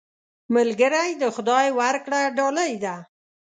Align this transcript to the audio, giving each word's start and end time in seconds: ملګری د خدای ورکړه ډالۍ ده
ملګری 0.55 1.09
د 1.21 1.23
خدای 1.35 1.67
ورکړه 1.79 2.21
ډالۍ 2.37 2.73
ده 2.83 2.95